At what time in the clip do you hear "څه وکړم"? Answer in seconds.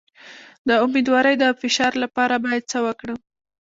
2.71-3.17